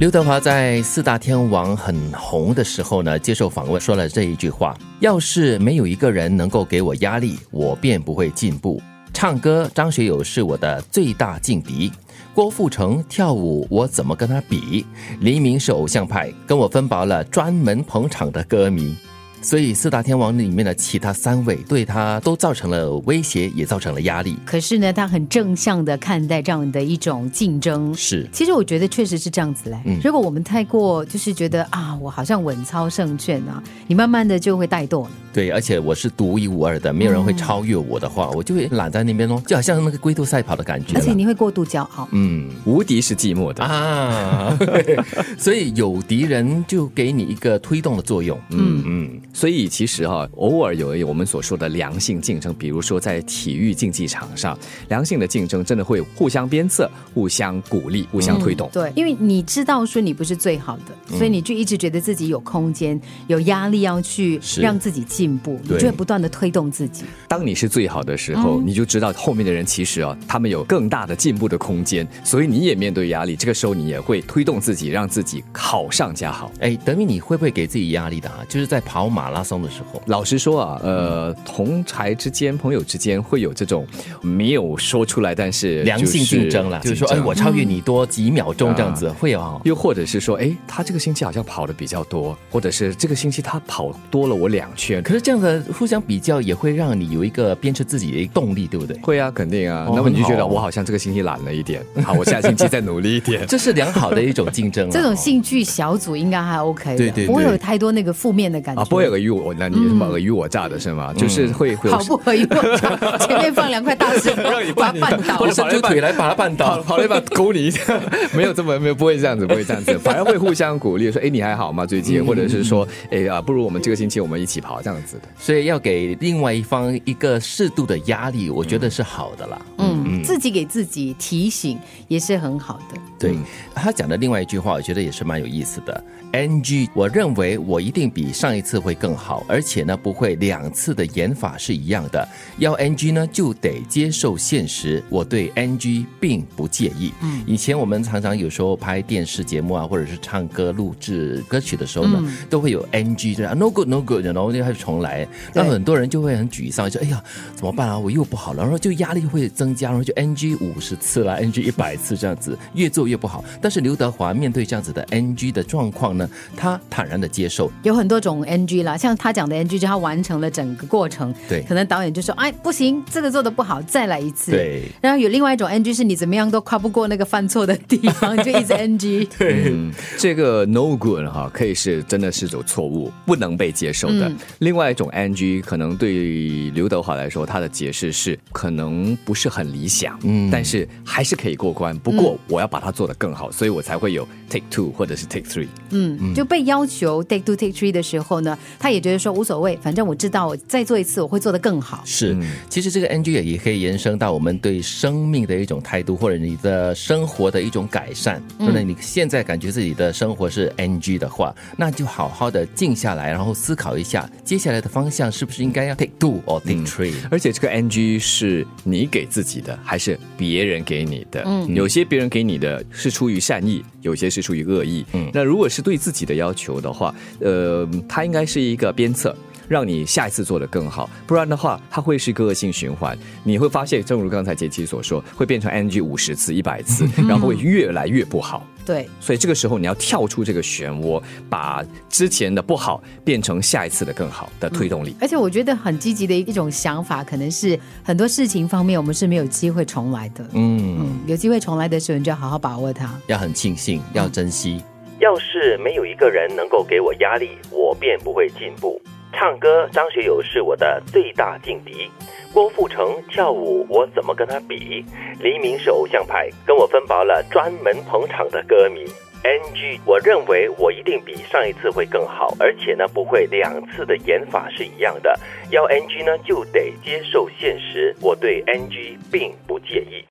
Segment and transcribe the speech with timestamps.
[0.00, 8.80] 刘德华在四大天王很红的时候呢，接受访问说了这一句话：“要是没有一个人能够给我压力，我便不会进步。
[9.12, 11.92] 唱歌，张学友是我的最大劲敌；
[12.32, 14.86] 郭富城跳舞，我怎么跟他比？
[15.20, 18.96] 黎明是偶像派，跟我分薄了专门捧场的歌迷。”
[19.42, 24.36] 所以四大天王里面的其他三位对他都造成了威胁，也造成了压力。
[24.44, 27.94] 可是呢，他很正向的看待这样的一种竞争。
[27.94, 29.78] 是，其实我觉得确实是这样子嘞。
[30.04, 35.10] 如果我们太过就是觉得啊，我好像稳操胜券啊，你慢慢的就会怠惰了。
[35.32, 40.96] 对，而且我是独一无二的，没有人会超越我的话，我就会懒在那边哦，就好像那个龟兔赛跑的感觉。
[40.96, 42.08] 而且你会过度骄傲。
[42.10, 44.58] 嗯，无敌是寂寞的啊，
[45.38, 48.38] 所以有敌人就给你一个推动的作用。
[48.50, 50.00] 嗯嗯，所以其实。
[50.10, 58.68] 啊，偶尔有我们所说的良性竞争，比如说在体育竞技场上，良性的竞争真的会互相鞭策、互相鼓励、互相推动。
[58.72, 67.04] 对，因为你知道说你不是最好的，所以你就一直觉得自己有空间、有压力要去让自己进步，你就会不断的推动自己。
[67.28, 73.36] 当你是最好的时候，你就知道后面的人其实啊，他们有更大的进步的空间，所以你也面对压力。
[73.36, 76.50] 这个时候你也会推动自己，让自己好上加好。
[76.60, 78.38] 哎，德明，你会不会给自己压力的啊？
[78.48, 80.00] 就是在跑马拉松的时候。
[80.06, 83.86] 老实说啊，呃，同台之间、朋友之间会有这种
[84.22, 89.60] 没有说出来，但是良性竞争了，就是说，哎，我超越你多几秒钟这样子会有。
[89.64, 95.02] 又或者是说，哎，他这个星期好像跑的比较多，或者是这个星期他跑多了我两圈。
[95.02, 98.96] 可是这样的互相比较也会让你有一个鞭策自己的一个动力，对不对？
[99.00, 99.86] 会啊，肯定啊。
[99.94, 103.44] 那么你就觉得我好像这个星期懒了一点，好，我下星期再努力一点。
[103.48, 104.88] 这是良好的一种竞争。
[104.90, 108.82] 这种兴趣小组应该还 OK，对对，不会有太多那个负面的感觉。
[108.82, 111.12] 啊，不会尔虞我那你什么尔虞我诈的是吗？
[111.14, 117.98] 就是会好不尔虞我诈， 前面放两块大石头让你把绊倒，或者伸出腿来把它绊倒，跑了一把勾你一下，
[118.34, 121.84] 没有这么没有不会这样子，不会这样子，反而会互相鼓励，说哎你还好吗？
[121.84, 125.22] 最近，或者是说哎啊，不如我们这个星期我们一起跑这样子的。
[125.38, 129.60] 所以要给另外一方一个适度的压力，我觉得是好的啦。
[129.78, 131.78] 嗯，自己给自己提醒
[132.08, 132.98] 也是很好的。
[133.18, 133.36] 对
[133.74, 136.02] 他讲的另外一句话，我觉得也是蛮有意思的。
[136.32, 142.28] NG，我认为我一定比上一次会更好，而且呢不会两次的演法是一样的。
[142.58, 145.02] 要 NG 呢，就得接受现实。
[145.08, 147.12] 我对 NG 并不介意。
[147.22, 157.24] 嗯，以前我们常常有时候拍电视节目啊，或者是唱歌录制歌曲的时候呢，都会有 NG，就是 No good No good，然后就开始重来，那很多人就会很沮丧，说哎呀
[157.56, 163.42] 怎么办啊，我又不好了，然后就压力会增加，然后就 NG 五十次了，NG 一百次这样子，越做越不好。
[163.62, 166.28] 但是刘德华面对这样子的 NG 的状况呢？
[166.56, 174.82] 他坦然的接受，有很多种 NG 啦，像他讲的 NG，就他完成了整个过程，对，可能导演就说，哎，不行，这个做的不好，再来一次，对。
[175.00, 179.26] 然后有另外一种 NG，是你怎么样都跨不过那个犯错的地方， 就一直 NG。
[179.38, 179.72] 对，
[180.18, 184.30] 这个 No good 哈，可以是真的是种错误，不能被接受的。
[184.58, 191.96] 另外一种 NG，可能对刘德华来说，他的解释是可能不是很理想，嗯，但是还是可以过关。
[192.00, 195.68] 不过我要把它做得更好，所以我才会有 Take Two 或者是 Take Three。
[195.88, 196.44] 嗯，就。
[196.50, 202.02] 被要求 take two take three 的时候呢，他也觉得说无所谓，反正我知道我再做一次我会做得更好。
[202.04, 202.36] 是，
[202.68, 208.42] 其实这个 NG 也也可以延伸到我们对生命的一种态度，或者你的生活的一种改善。
[208.58, 217.12] 那你现在感觉自己的生活是 NG 的话，那就好好的静下来，然后思考一下接下来的方向是不是应该要 take two or take three。
[217.30, 221.42] 而且这个 NG 是你给自己的，还是别人给你的？
[221.44, 225.04] 嗯，有些别人给你的是出于善意，有些是出于恶意。
[225.12, 226.40] 嗯，那如果是对自己的。
[226.40, 229.34] 要求的话，呃，它应该是一个鞭策，
[229.68, 231.08] 让你下一次做得更好。
[231.26, 233.16] 不然的话，它会是个恶性循环。
[233.42, 238.66] 你会发现，正如刚才杰奇所说，会变成 NG 五十次、一百次， 然后会越来越不好。
[238.86, 245.14] 对，所以这个时候你要跳出这个漩涡，把之前的不好变成下一次的更好的推动力。
[245.20, 250.44] 而且我觉得很积极的一种想法，可能是很多事情方面我们是没有机会重来的。
[250.54, 254.82] 嗯，有机会重来的时候，你就要好好把握它，要很庆幸，要珍惜。
[255.20, 259.00] 要是没有一个人能够给我压力，我便不会进步。
[259.34, 262.10] 唱歌，张学友是我的最大劲敌。
[262.54, 265.04] 郭富城跳舞，我怎么跟他比？
[265.38, 269.04] 黎明是偶像派，跟我分薄了专门捧场的歌迷。
[269.42, 275.38] NG，我认为我一定比上一次会更好，而且呢不会两次的演法是一样的。
[275.70, 278.14] 要 NG 呢，就得接受现实。
[278.22, 280.24] 我对 NG 并不介意。